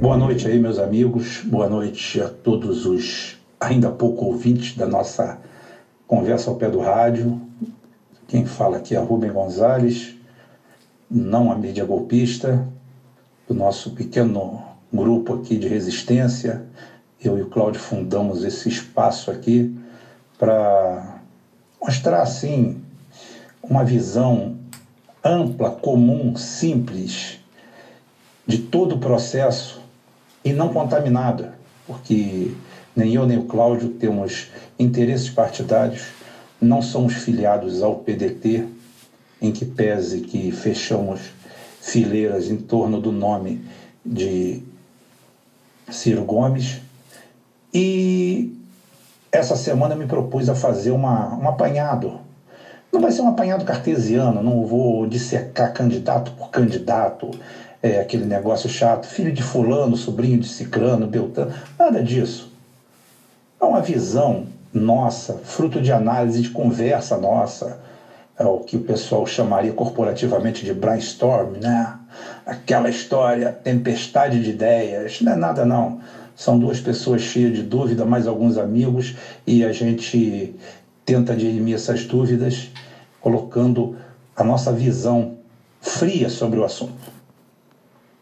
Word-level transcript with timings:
Boa 0.00 0.16
noite 0.16 0.48
aí, 0.48 0.58
meus 0.58 0.78
amigos. 0.78 1.42
Boa 1.44 1.68
noite 1.68 2.22
a 2.22 2.30
todos 2.30 2.86
os 2.86 3.36
ainda 3.60 3.90
pouco 3.90 4.24
ouvintes 4.24 4.74
da 4.74 4.86
nossa 4.86 5.38
conversa 6.06 6.48
ao 6.48 6.56
pé 6.56 6.70
do 6.70 6.80
rádio. 6.80 7.38
Quem 8.26 8.46
fala 8.46 8.78
aqui 8.78 8.96
é 8.96 8.98
Rubem 8.98 9.30
Gonzalez, 9.30 10.14
não 11.10 11.52
a 11.52 11.54
mídia 11.54 11.84
golpista, 11.84 12.66
do 13.46 13.52
nosso 13.52 13.90
pequeno 13.90 14.62
grupo 14.90 15.34
aqui 15.34 15.58
de 15.58 15.68
resistência. 15.68 16.64
Eu 17.22 17.36
e 17.36 17.42
o 17.42 17.50
Cláudio 17.50 17.80
fundamos 17.80 18.42
esse 18.42 18.70
espaço 18.70 19.30
aqui 19.30 19.76
para 20.38 21.20
mostrar 21.78 22.22
assim 22.22 22.82
uma 23.62 23.84
visão 23.84 24.63
ampla, 25.24 25.70
comum, 25.70 26.36
simples 26.36 27.38
de 28.46 28.58
todo 28.58 28.96
o 28.96 28.98
processo 28.98 29.80
e 30.44 30.52
não 30.52 30.68
contaminada, 30.72 31.54
porque 31.86 32.52
nem 32.94 33.14
eu 33.14 33.26
nem 33.26 33.38
o 33.38 33.44
Cláudio 33.44 33.88
temos 33.90 34.48
interesses 34.78 35.30
partidários, 35.30 36.08
não 36.60 36.82
somos 36.82 37.14
filiados 37.14 37.82
ao 37.82 37.96
PDT, 37.96 38.66
em 39.40 39.50
que 39.50 39.64
pese 39.64 40.20
que 40.20 40.52
fechamos 40.52 41.20
fileiras 41.80 42.48
em 42.50 42.56
torno 42.56 43.00
do 43.00 43.12
nome 43.12 43.64
de 44.04 44.62
Ciro 45.90 46.24
Gomes. 46.24 46.80
E 47.72 48.56
essa 49.30 49.56
semana 49.56 49.94
me 49.94 50.06
propus 50.06 50.48
a 50.48 50.54
fazer 50.54 50.92
uma, 50.92 51.34
um 51.36 51.48
apanhado. 51.48 52.20
Não 52.94 53.00
vai 53.00 53.10
ser 53.10 53.22
um 53.22 53.28
apanhado 53.28 53.64
cartesiano, 53.64 54.40
não 54.40 54.64
vou 54.64 55.04
dissecar 55.04 55.72
candidato 55.72 56.30
por 56.30 56.48
candidato, 56.48 57.28
é, 57.82 57.98
aquele 57.98 58.24
negócio 58.24 58.68
chato, 58.68 59.08
filho 59.08 59.32
de 59.32 59.42
fulano, 59.42 59.96
sobrinho 59.96 60.38
de 60.38 60.46
cicrano, 60.46 61.04
beltrano, 61.04 61.52
nada 61.76 62.00
disso. 62.00 62.52
É 63.60 63.64
uma 63.64 63.80
visão 63.80 64.46
nossa, 64.72 65.40
fruto 65.42 65.82
de 65.82 65.90
análise, 65.90 66.40
de 66.40 66.50
conversa 66.50 67.16
nossa, 67.16 67.80
é 68.38 68.44
o 68.44 68.60
que 68.60 68.76
o 68.76 68.80
pessoal 68.80 69.26
chamaria 69.26 69.72
corporativamente 69.72 70.64
de 70.64 70.72
brainstorm, 70.72 71.56
né? 71.60 71.96
Aquela 72.46 72.88
história, 72.88 73.50
tempestade 73.50 74.40
de 74.40 74.50
ideias, 74.50 75.20
não 75.20 75.32
é 75.32 75.34
nada 75.34 75.64
não. 75.64 75.98
São 76.36 76.56
duas 76.56 76.78
pessoas 76.78 77.22
cheias 77.22 77.56
de 77.56 77.62
dúvida, 77.64 78.04
mais 78.04 78.28
alguns 78.28 78.56
amigos, 78.56 79.16
e 79.44 79.64
a 79.64 79.72
gente 79.72 80.54
tenta 81.04 81.36
dirimir 81.36 81.74
essas 81.74 82.04
dúvidas 82.04 82.70
colocando 83.20 83.96
a 84.36 84.42
nossa 84.42 84.72
visão 84.72 85.36
fria 85.80 86.28
sobre 86.28 86.58
o 86.58 86.64
assunto. 86.64 87.12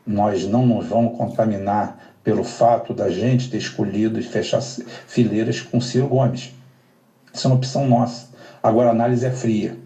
Nós 0.07 0.47
não 0.47 0.67
nos 0.67 0.87
vamos 0.87 1.17
contaminar 1.17 2.15
pelo 2.25 2.45
fato 2.45 2.93
da 2.93 3.11
gente 3.11 3.51
ter 3.51 3.59
escolhido 3.59 4.19
e 4.19 4.23
fechar 4.23 4.61
fileiras 4.61 5.61
com 5.61 5.81
Ciro 5.81 6.09
Gomes. 6.09 6.53
Isso 7.33 7.47
é 7.47 7.51
uma 7.51 7.57
opção 7.57 7.89
nossa. 7.89 8.29
Agora 8.63 8.89
a 8.89 8.93
análise 8.93 9.25
é 9.25 9.31
fria. 9.31 9.77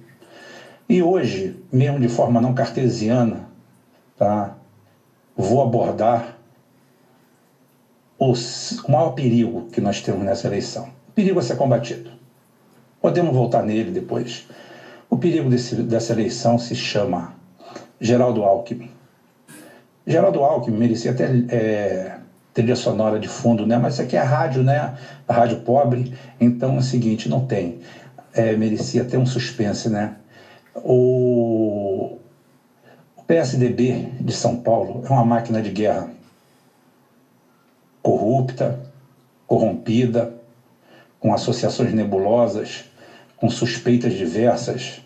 E 0.89 1.03
hoje, 1.03 1.63
mesmo 1.73 1.99
de 1.99 2.09
forma 2.09 2.41
não 2.41 2.55
cartesiana, 2.55 3.49
tá, 4.17 4.57
vou 5.37 5.63
abordar 5.63 6.37
o 8.19 8.33
maior 8.89 9.11
perigo 9.11 9.69
que 9.73 9.81
nós 9.81 10.01
temos 10.01 10.25
nessa 10.25 10.47
eleição. 10.47 10.89
O 11.09 11.13
perigo 11.13 11.39
a 11.39 11.43
ser 11.43 11.57
combatido. 11.57 12.16
Podemos 13.07 13.33
voltar 13.33 13.63
nele 13.63 13.93
depois. 13.93 14.49
O 15.09 15.17
perigo 15.17 15.49
desse, 15.49 15.77
dessa 15.77 16.13
eleição 16.13 16.59
se 16.59 16.75
chama 16.75 17.35
Geraldo 18.01 18.43
Alckmin. 18.43 18.91
Geraldo 20.05 20.43
Alckmin 20.43 20.77
merecia 20.77 21.13
até 21.13 21.27
é, 21.49 22.19
trilha 22.53 22.75
sonora 22.75 23.21
de 23.21 23.29
fundo, 23.29 23.65
né? 23.65 23.79
mas 23.79 23.93
isso 23.93 24.03
aqui 24.03 24.17
é 24.17 24.23
rádio, 24.23 24.65
né? 24.65 24.99
A 25.29 25.33
rádio 25.33 25.61
pobre, 25.61 26.15
então 26.41 26.75
é 26.75 26.79
o 26.79 26.83
seguinte, 26.83 27.29
não 27.29 27.47
tem. 27.47 27.79
É, 28.35 28.57
merecia 28.57 29.03
até 29.03 29.17
um 29.17 29.25
suspense, 29.25 29.89
né? 29.89 30.17
O, 30.75 32.19
o 33.17 33.23
PSDB 33.25 34.15
de 34.21 34.33
São 34.33 34.57
Paulo 34.57 35.05
é 35.09 35.13
uma 35.13 35.25
máquina 35.25 35.63
de 35.63 35.71
guerra 35.71 36.11
corrupta, 38.03 38.81
corrompida, 39.47 40.35
com 41.21 41.33
associações 41.33 41.95
nebulosas, 41.95 42.87
com 43.37 43.49
suspeitas 43.51 44.15
diversas 44.15 45.01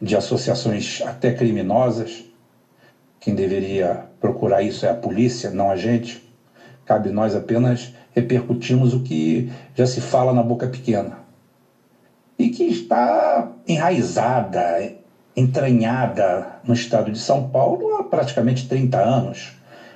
de 0.00 0.16
associações 0.16 1.02
até 1.04 1.32
criminosas. 1.32 2.24
Quem 3.20 3.34
deveria 3.34 4.06
procurar 4.20 4.62
isso 4.62 4.86
é 4.86 4.90
a 4.90 4.94
polícia, 4.94 5.50
não 5.50 5.70
a 5.70 5.76
gente. 5.76 6.22
Cabe 6.84 7.10
nós 7.10 7.34
apenas 7.34 7.92
repercutirmos 8.12 8.94
o 8.94 9.00
que 9.00 9.50
já 9.74 9.86
se 9.86 10.00
fala 10.00 10.32
na 10.32 10.42
boca 10.42 10.66
pequena. 10.66 11.18
E 12.38 12.48
que 12.48 12.64
está 12.64 13.52
enraizada, 13.66 14.94
entranhada 15.36 16.60
no 16.64 16.74
estado 16.74 17.10
de 17.10 17.18
São 17.18 17.48
Paulo 17.48 17.96
há 17.96 18.04
praticamente 18.04 18.68
30 18.68 18.98
anos, 18.98 19.52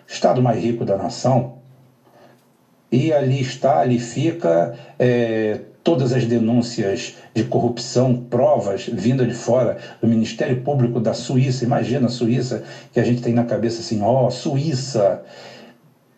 estado 0.06 0.42
mais 0.42 0.62
rico 0.62 0.84
da 0.84 0.96
nação. 0.96 1.58
E 2.90 3.12
ali 3.12 3.40
está, 3.40 3.80
ali 3.80 3.98
fica 3.98 4.76
é, 4.98 5.60
todas 5.82 6.12
as 6.12 6.24
denúncias 6.24 7.16
de 7.34 7.44
corrupção, 7.44 8.14
provas 8.14 8.86
vindas 8.86 9.26
de 9.26 9.34
fora 9.34 9.78
do 10.00 10.08
Ministério 10.08 10.60
Público 10.60 11.00
da 11.00 11.12
Suíça. 11.12 11.64
Imagina 11.64 12.06
a 12.06 12.10
Suíça, 12.10 12.62
que 12.92 13.00
a 13.00 13.04
gente 13.04 13.22
tem 13.22 13.32
na 13.32 13.44
cabeça 13.44 13.80
assim, 13.80 14.02
ó, 14.02 14.26
oh, 14.26 14.30
Suíça, 14.30 15.22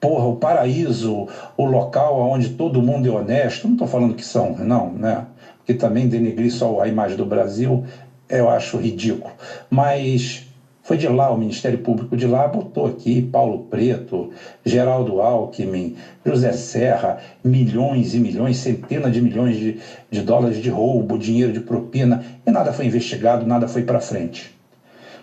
porra, 0.00 0.26
o 0.26 0.36
paraíso, 0.36 1.28
o 1.56 1.64
local 1.64 2.18
onde 2.18 2.50
todo 2.50 2.82
mundo 2.82 3.08
é 3.08 3.10
honesto. 3.10 3.66
Não 3.66 3.74
estou 3.74 3.86
falando 3.86 4.14
que 4.14 4.24
são, 4.24 4.56
não, 4.56 4.92
né? 4.92 5.26
Porque 5.58 5.74
também 5.74 6.08
denegrir 6.08 6.52
só 6.52 6.80
a 6.80 6.88
imagem 6.88 7.16
do 7.16 7.24
Brasil 7.24 7.84
eu 8.28 8.48
acho 8.48 8.78
ridículo. 8.78 9.32
Mas 9.70 10.51
foi 10.82 10.96
de 10.96 11.06
lá, 11.06 11.30
o 11.30 11.38
Ministério 11.38 11.78
Público 11.78 12.16
de 12.16 12.26
lá 12.26 12.48
botou 12.48 12.86
aqui 12.86 13.22
Paulo 13.22 13.64
Preto, 13.70 14.30
Geraldo 14.64 15.20
Alckmin, 15.20 15.96
José 16.24 16.52
Serra, 16.52 17.18
milhões 17.44 18.14
e 18.14 18.18
milhões, 18.18 18.56
centenas 18.56 19.12
de 19.12 19.20
milhões 19.20 19.56
de, 19.56 19.78
de 20.10 20.22
dólares 20.22 20.58
de 20.58 20.68
roubo, 20.68 21.16
dinheiro 21.16 21.52
de 21.52 21.60
propina, 21.60 22.24
e 22.44 22.50
nada 22.50 22.72
foi 22.72 22.86
investigado, 22.86 23.46
nada 23.46 23.68
foi 23.68 23.82
para 23.82 24.00
frente. 24.00 24.58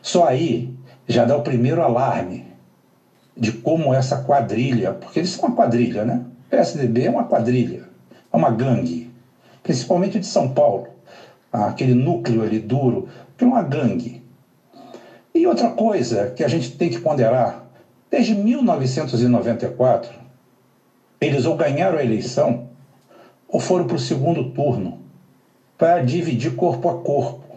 Só 0.02 0.26
aí 0.26 0.74
já 1.08 1.26
dá 1.26 1.36
o 1.36 1.42
primeiro 1.42 1.82
alarme 1.82 2.46
de 3.36 3.52
como 3.52 3.94
essa 3.94 4.18
quadrilha, 4.18 4.92
porque 4.92 5.20
eles 5.20 5.30
são 5.30 5.50
uma 5.50 5.56
quadrilha, 5.56 6.06
né? 6.06 6.24
O 6.48 6.50
PSDB 6.50 7.06
é 7.06 7.10
uma 7.10 7.26
quadrilha, 7.26 7.84
é 8.32 8.36
uma 8.36 8.50
gangue, 8.50 9.10
principalmente 9.62 10.20
de 10.20 10.26
São 10.26 10.50
Paulo 10.50 10.88
aquele 11.52 11.94
núcleo 11.94 12.44
ali 12.44 12.60
duro, 12.60 13.08
que 13.38 13.44
é 13.44 13.48
uma 13.48 13.62
gangue. 13.62 14.22
E 15.34 15.46
outra 15.46 15.70
coisa 15.70 16.32
que 16.36 16.44
a 16.44 16.48
gente 16.48 16.72
tem 16.72 16.90
que 16.90 17.00
ponderar, 17.00 17.66
desde 18.10 18.34
1994, 18.34 20.12
eles 21.22 21.46
ou 21.46 21.56
ganharam 21.56 21.98
a 21.98 22.04
eleição 22.04 22.70
ou 23.48 23.60
foram 23.60 23.86
para 23.86 23.96
o 23.96 24.00
segundo 24.00 24.52
turno 24.52 25.00
para 25.78 26.02
dividir 26.02 26.56
corpo 26.56 26.90
a 26.90 26.96
corpo. 26.96 27.50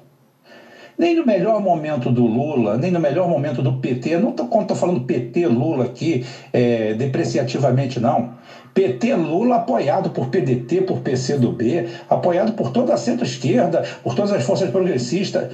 Nem 0.97 1.17
no 1.17 1.27
melhor 1.27 1.61
momento 1.61 2.11
do 2.11 2.25
Lula, 2.25 2.77
nem 2.77 2.91
no 2.91 3.01
melhor 3.01 3.29
momento 3.29 3.63
do 3.63 3.79
PT, 3.79 4.19
não 4.19 4.31
estou 4.31 4.77
falando 4.77 5.01
PT, 5.01 5.47
Lula 5.47 5.87
aqui 5.87 6.25
é, 6.53 6.95
depreciativamente, 6.95 7.99
não. 7.99 8.35
PT 8.73 9.15
Lula 9.17 9.57
apoiado 9.57 10.11
por 10.11 10.29
PDT, 10.29 10.83
por 10.83 11.01
PCdoB, 11.01 11.89
apoiado 12.09 12.53
por 12.53 12.71
toda 12.71 12.95
a 12.95 12.97
centro-esquerda, 12.97 13.83
por 14.03 14.15
todas 14.15 14.33
as 14.33 14.45
forças 14.45 14.71
progressistas. 14.71 15.53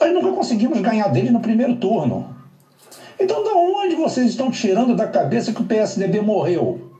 Nós 0.00 0.12
nunca 0.14 0.32
conseguimos 0.32 0.80
ganhar 0.80 1.08
dele 1.08 1.30
no 1.30 1.40
primeiro 1.40 1.76
turno. 1.76 2.34
Então, 3.18 3.42
de 3.44 3.50
onde 3.50 3.96
vocês 3.96 4.30
estão 4.30 4.50
tirando 4.50 4.96
da 4.96 5.06
cabeça 5.06 5.52
que 5.52 5.60
o 5.60 5.66
PSDB 5.66 6.22
morreu? 6.22 6.90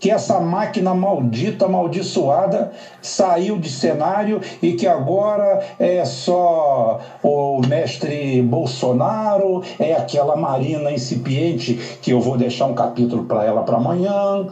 que 0.00 0.10
essa 0.10 0.40
máquina 0.40 0.94
maldita, 0.94 1.64
amaldiçoada, 1.64 2.72
saiu 3.02 3.58
de 3.58 3.68
cenário 3.68 4.40
e 4.62 4.74
que 4.74 4.86
agora 4.86 5.60
é 5.78 6.04
só 6.04 7.00
o 7.22 7.60
mestre 7.66 8.40
Bolsonaro, 8.42 9.62
é 9.78 9.94
aquela 9.94 10.36
Marina 10.36 10.92
incipiente 10.92 11.74
que 12.00 12.12
eu 12.12 12.20
vou 12.20 12.36
deixar 12.36 12.66
um 12.66 12.74
capítulo 12.74 13.24
para 13.24 13.44
ela 13.44 13.62
para 13.62 13.76
amanhã, 13.76 14.46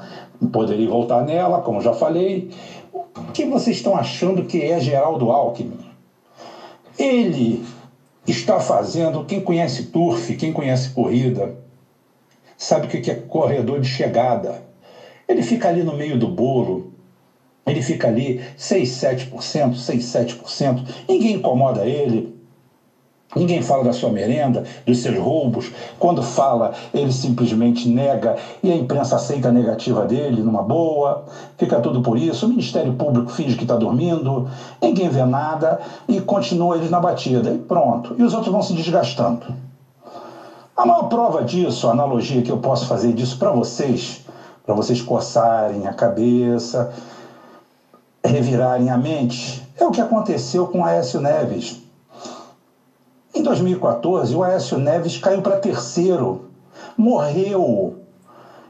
poderia 0.53 0.89
voltar 0.89 1.23
nela, 1.23 1.61
como 1.61 1.81
já 1.81 1.93
falei. 1.93 2.51
O 2.93 3.33
que 3.33 3.45
vocês 3.45 3.77
estão 3.77 3.97
achando 3.97 4.45
que 4.45 4.63
é 4.63 4.81
Geraldo 4.81 5.31
Alckmin? 5.31 5.79
Ele 6.99 7.65
está 8.31 8.61
fazendo, 8.61 9.25
quem 9.25 9.41
conhece 9.41 9.85
turf, 9.85 10.35
quem 10.37 10.53
conhece 10.53 10.91
corrida, 10.91 11.55
sabe 12.57 12.87
o 12.87 12.89
que 12.89 13.11
é 13.11 13.15
corredor 13.15 13.81
de 13.81 13.89
chegada 13.89 14.67
ele 15.29 15.43
fica 15.43 15.69
ali 15.69 15.83
no 15.83 15.93
meio 15.93 16.17
do 16.19 16.29
bolo, 16.29 16.93
ele 17.67 17.83
fica 17.83 18.07
ali 18.07 18.41
6, 18.57 18.89
7%, 18.89 19.75
6, 19.75 20.05
7%, 20.05 20.85
ninguém 21.09 21.35
incomoda 21.35 21.85
ele. 21.85 22.36
Ninguém 23.37 23.61
fala 23.61 23.85
da 23.85 23.93
sua 23.93 24.09
merenda, 24.09 24.65
dos 24.87 24.99
seus 24.99 25.19
roubos. 25.19 25.71
Quando 25.99 26.23
fala, 26.23 26.73
ele 26.95 27.13
simplesmente 27.13 27.87
nega 27.87 28.35
e 28.63 28.71
a 28.73 28.75
imprensa 28.75 29.17
aceita 29.17 29.49
a 29.49 29.53
negativa 29.53 30.07
dele 30.07 30.43
numa 30.43 30.63
boa. 30.63 31.27
Fica 31.59 31.79
tudo 31.79 32.01
por 32.01 32.17
isso. 32.17 32.47
O 32.47 32.49
Ministério 32.49 32.95
Público 32.95 33.31
finge 33.31 33.55
que 33.55 33.65
está 33.65 33.77
dormindo, 33.77 34.49
ninguém 34.81 35.11
vê 35.11 35.23
nada 35.27 35.79
e 36.09 36.19
continua 36.19 36.77
eles 36.77 36.91
na 36.91 36.99
batida. 36.99 37.51
E 37.51 37.59
pronto. 37.59 38.15
E 38.17 38.23
os 38.23 38.33
outros 38.33 38.51
vão 38.51 38.63
se 38.63 38.73
desgastando. 38.73 39.45
A 40.75 40.87
maior 40.87 41.05
prova 41.05 41.45
disso, 41.45 41.89
a 41.89 41.91
analogia 41.91 42.41
que 42.41 42.51
eu 42.51 42.59
posso 42.59 42.87
fazer 42.87 43.13
disso 43.13 43.39
para 43.39 43.51
vocês, 43.51 44.25
para 44.65 44.75
vocês 44.75 45.03
coçarem 45.03 45.87
a 45.87 45.93
cabeça, 45.93 46.91
revirarem 48.25 48.89
a 48.89 48.97
mente, 48.97 49.63
é 49.79 49.85
o 49.85 49.91
que 49.91 50.01
aconteceu 50.01 50.67
com 50.67 50.85
Aécio 50.85 51.21
Neves. 51.21 51.86
Em 53.37 53.43
2014, 53.43 54.35
o 54.35 54.43
Aécio 54.43 54.79
Neves 54.79 55.19
caiu 55.19 55.43
para 55.43 55.59
terceiro, 55.59 56.47
morreu. 56.97 57.97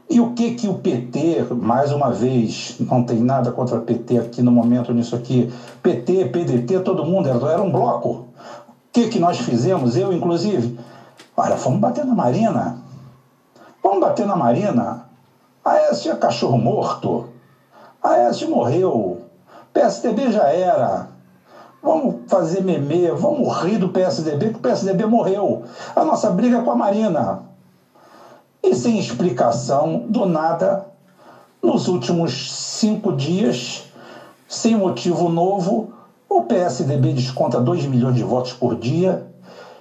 E 0.09 0.19
o 0.19 0.33
que 0.33 0.55
que 0.55 0.67
o 0.67 0.79
PT, 0.79 1.47
mais 1.51 1.93
uma 1.93 2.11
vez, 2.11 2.75
não 2.81 3.01
tem 3.01 3.21
nada 3.21 3.49
contra 3.49 3.79
PT 3.79 4.17
aqui 4.17 4.41
no 4.41 4.51
momento 4.51 4.91
nisso 4.91 5.15
aqui, 5.15 5.49
PT, 5.81 6.25
PDT, 6.25 6.81
todo 6.81 7.05
mundo, 7.05 7.29
era, 7.29 7.53
era 7.53 7.61
um 7.61 7.71
bloco. 7.71 8.09
O 8.09 8.25
que 8.91 9.07
que 9.07 9.19
nós 9.19 9.37
fizemos, 9.37 9.95
eu 9.95 10.11
inclusive? 10.11 10.77
Olha, 11.37 11.55
fomos 11.55 11.79
bater 11.79 12.03
na 12.03 12.13
Marina. 12.13 12.75
Vamos 13.81 14.01
bater 14.01 14.25
na 14.25 14.35
Marina. 14.35 15.05
Aécio 15.63 16.11
é 16.11 16.15
cachorro 16.15 16.57
morto. 16.57 17.29
Aécio 18.03 18.49
morreu. 18.49 19.21
PSDB 19.71 20.29
já 20.29 20.49
era. 20.49 21.16
Vamos 21.81 22.15
fazer 22.27 22.61
meme, 22.61 23.11
vamos 23.11 23.55
rir 23.61 23.77
do 23.77 23.89
PSDB, 23.89 24.51
que 24.51 24.57
o 24.57 24.61
PSDB 24.61 25.05
morreu. 25.05 25.63
A 25.95 26.03
nossa 26.03 26.29
briga 26.29 26.57
é 26.57 26.61
com 26.61 26.71
a 26.71 26.75
Marina. 26.75 27.43
E 28.63 28.75
sem 28.75 28.97
explicação, 28.99 30.05
do 30.07 30.25
nada, 30.25 30.85
nos 31.61 31.87
últimos 31.87 32.51
cinco 32.51 33.13
dias, 33.13 33.85
sem 34.47 34.75
motivo 34.75 35.29
novo, 35.29 35.93
o 36.29 36.41
PSDB 36.41 37.13
desconta 37.13 37.59
2 37.59 37.85
milhões 37.85 38.15
de 38.15 38.23
votos 38.23 38.53
por 38.53 38.75
dia, 38.75 39.25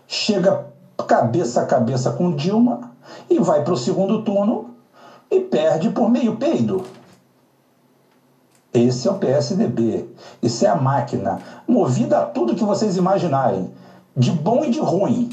chega 0.06 0.66
cabeça 1.06 1.62
a 1.62 1.64
cabeça 1.64 2.10
com 2.10 2.32
Dilma 2.32 2.80
e 3.30 3.38
vai 3.38 3.62
para 3.62 3.72
o 3.72 3.76
segundo 3.76 4.22
turno 4.22 4.70
e 5.30 5.40
perde 5.40 5.88
por 5.88 6.08
meio 6.08 6.36
peido. 6.36 6.82
Esse 8.78 9.08
é 9.08 9.10
o 9.10 9.18
PSDB. 9.18 10.08
Isso 10.42 10.64
é 10.64 10.68
a 10.68 10.76
máquina, 10.76 11.40
movida 11.66 12.18
a 12.18 12.26
tudo 12.26 12.54
que 12.54 12.64
vocês 12.64 12.96
imaginarem, 12.96 13.70
de 14.16 14.30
bom 14.30 14.64
e 14.64 14.70
de 14.70 14.80
ruim. 14.80 15.30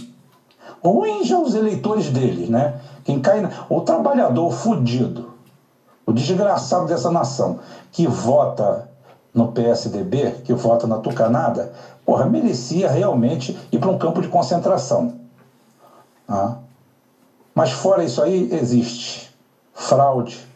Ruim 0.84 1.24
já 1.24 1.38
os 1.38 1.54
eleitores 1.54 2.10
deles, 2.10 2.50
né? 2.50 2.76
Quem 3.04 3.20
cai, 3.20 3.42
na... 3.42 3.50
o 3.70 3.82
trabalhador 3.82 4.52
fudido, 4.52 5.34
o 6.06 6.12
desgraçado 6.12 6.86
dessa 6.86 7.10
nação, 7.10 7.60
que 7.92 8.08
vota 8.08 8.90
no 9.34 9.52
PSDB, 9.52 10.42
que 10.44 10.54
vota 10.54 10.86
na 10.86 10.98
Tucanada, 10.98 11.72
porra, 12.06 12.26
merecia 12.26 12.90
realmente 12.90 13.58
ir 13.72 13.80
para 13.80 13.90
um 13.90 13.98
campo 13.98 14.22
de 14.22 14.28
concentração. 14.28 15.14
Ah. 16.28 16.58
Mas 17.56 17.72
fora 17.72 18.04
isso 18.04 18.22
aí, 18.22 18.50
existe 18.52 19.34
fraude, 19.74 20.53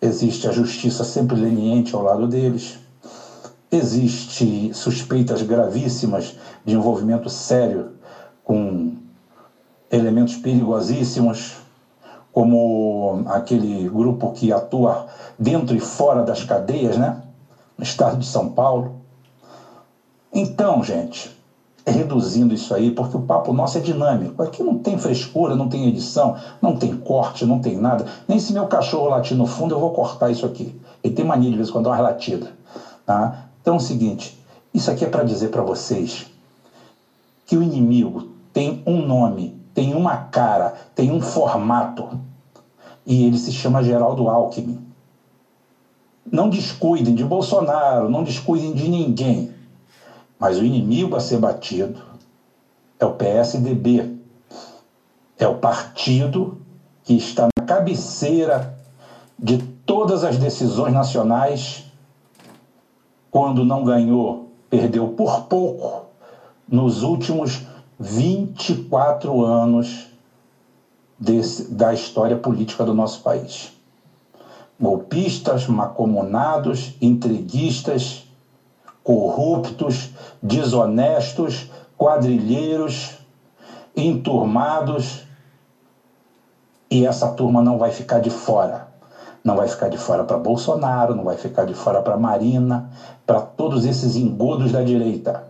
existe 0.00 0.48
a 0.48 0.52
justiça 0.52 1.04
sempre 1.04 1.36
leniente 1.36 1.94
ao 1.94 2.02
lado 2.02 2.26
deles, 2.26 2.78
existe 3.70 4.72
suspeitas 4.74 5.42
gravíssimas 5.42 6.36
de 6.64 6.74
envolvimento 6.74 7.28
sério 7.28 7.92
com 8.42 8.92
elementos 9.90 10.36
perigosíssimos, 10.36 11.56
como 12.32 13.22
aquele 13.26 13.88
grupo 13.88 14.32
que 14.32 14.52
atua 14.52 15.06
dentro 15.38 15.76
e 15.76 15.80
fora 15.80 16.22
das 16.22 16.44
cadeias, 16.44 16.96
né? 16.96 17.22
No 17.76 17.82
estado 17.82 18.16
de 18.16 18.26
São 18.26 18.48
Paulo. 18.52 19.00
Então, 20.32 20.82
gente, 20.82 21.39
reduzindo 21.90 22.54
isso 22.54 22.74
aí, 22.74 22.90
porque 22.90 23.16
o 23.16 23.20
papo 23.20 23.52
nosso 23.52 23.78
é 23.78 23.80
dinâmico. 23.80 24.42
Aqui 24.42 24.62
não 24.62 24.78
tem 24.78 24.98
frescura, 24.98 25.54
não 25.54 25.68
tem 25.68 25.86
edição, 25.86 26.36
não 26.60 26.74
tem 26.74 26.94
corte, 26.94 27.44
não 27.44 27.58
tem 27.58 27.76
nada. 27.76 28.06
Nem 28.26 28.38
se 28.38 28.52
meu 28.52 28.66
cachorro 28.66 29.08
latir 29.08 29.36
no 29.36 29.46
fundo, 29.46 29.74
eu 29.74 29.78
vou 29.78 29.92
cortar 29.92 30.30
isso 30.30 30.44
aqui. 30.44 30.74
Ele 31.02 31.14
tem 31.14 31.24
mania 31.24 31.50
de 31.50 31.56
vez 31.56 31.68
em 31.68 31.72
quando 31.72 31.84
dar 31.84 31.90
uma 31.90 32.00
latida. 32.00 32.52
Tá? 33.06 33.46
Então 33.60 33.74
é 33.74 33.76
o 33.76 33.80
seguinte, 33.80 34.38
isso 34.72 34.90
aqui 34.90 35.04
é 35.04 35.08
para 35.08 35.22
dizer 35.22 35.48
para 35.48 35.62
vocês 35.62 36.26
que 37.46 37.56
o 37.56 37.62
inimigo 37.62 38.28
tem 38.52 38.82
um 38.86 39.00
nome, 39.02 39.60
tem 39.74 39.94
uma 39.94 40.16
cara, 40.16 40.74
tem 40.94 41.10
um 41.10 41.20
formato. 41.20 42.06
E 43.04 43.24
ele 43.24 43.38
se 43.38 43.50
chama 43.50 43.82
Geraldo 43.82 44.28
Alckmin. 44.28 44.78
Não 46.30 46.48
descuidem 46.48 47.14
de 47.14 47.24
Bolsonaro, 47.24 48.08
não 48.08 48.22
descuidem 48.22 48.72
de 48.72 48.88
ninguém 48.88 49.52
mas 50.40 50.58
o 50.58 50.64
inimigo 50.64 51.14
a 51.14 51.20
ser 51.20 51.38
batido 51.38 52.02
é 52.98 53.04
o 53.04 53.12
PSDB. 53.12 54.18
É 55.38 55.46
o 55.46 55.58
partido 55.58 56.58
que 57.04 57.14
está 57.14 57.48
na 57.56 57.66
cabeceira 57.66 58.78
de 59.38 59.58
todas 59.84 60.24
as 60.24 60.38
decisões 60.38 60.94
nacionais. 60.94 61.84
Quando 63.30 63.64
não 63.64 63.84
ganhou, 63.84 64.50
perdeu 64.70 65.08
por 65.08 65.42
pouco 65.42 66.06
nos 66.66 67.02
últimos 67.02 67.62
24 67.98 69.44
anos 69.44 70.06
desse, 71.18 71.70
da 71.70 71.92
história 71.92 72.36
política 72.36 72.82
do 72.82 72.94
nosso 72.94 73.20
país. 73.20 73.72
Golpistas, 74.80 75.66
macomunados, 75.66 76.94
intriguistas, 77.00 78.24
corruptos, 79.02 80.10
desonestos, 80.42 81.70
quadrilheiros, 81.96 83.18
enturmados. 83.94 85.26
E 86.90 87.04
essa 87.04 87.28
turma 87.28 87.60
não 87.60 87.78
vai 87.78 87.90
ficar 87.90 88.18
de 88.18 88.30
fora. 88.30 88.88
Não 89.42 89.56
vai 89.56 89.66
ficar 89.68 89.88
de 89.88 89.96
fora 89.96 90.22
para 90.24 90.36
Bolsonaro, 90.36 91.14
não 91.14 91.24
vai 91.24 91.36
ficar 91.36 91.64
de 91.64 91.72
fora 91.72 92.00
para 92.00 92.16
Marina, 92.16 92.90
para 93.24 93.40
todos 93.40 93.84
esses 93.84 94.16
engodos 94.16 94.70
da 94.70 94.82
direita. 94.82 95.44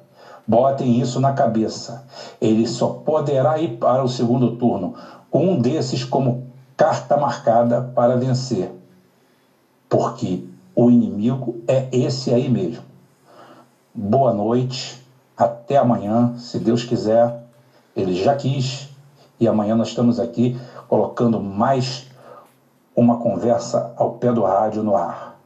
Botem 0.46 1.00
isso 1.00 1.18
na 1.18 1.32
cabeça. 1.32 2.04
Ele 2.40 2.66
só 2.66 2.88
poderá 2.88 3.58
ir 3.58 3.78
para 3.78 4.02
o 4.02 4.08
segundo 4.08 4.56
turno 4.56 4.94
com 5.30 5.52
um 5.52 5.58
desses 5.58 6.04
como 6.04 6.46
carta 6.76 7.16
marcada 7.16 7.80
para 7.80 8.16
vencer. 8.16 8.72
Porque 9.88 10.44
o 10.74 10.90
inimigo 10.90 11.56
é 11.66 11.88
esse 11.90 12.32
aí 12.32 12.48
mesmo 12.48 12.89
boa 13.94 14.32
noite, 14.32 15.04
até 15.36 15.76
amanhã, 15.76 16.34
se 16.38 16.58
Deus 16.58 16.84
quiser. 16.84 17.42
Ele 17.96 18.14
já 18.14 18.34
quis, 18.36 18.88
e 19.38 19.48
amanhã 19.48 19.74
nós 19.74 19.88
estamos 19.88 20.20
aqui 20.20 20.58
colocando 20.88 21.40
mais 21.40 22.06
uma 22.94 23.18
conversa 23.18 23.92
ao 23.96 24.12
pé 24.12 24.32
do 24.32 24.42
rádio 24.42 24.82
no 24.82 24.96
ar. 24.96 25.38